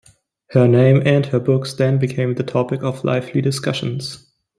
Her 0.53 0.67
name 0.67 1.03
and 1.05 1.27
her 1.27 1.39
books 1.39 1.75
then 1.75 1.99
became 1.99 2.33
the 2.33 2.41
topic 2.41 2.81
of 2.81 3.03
lively 3.03 3.39
discussions. 3.39 4.25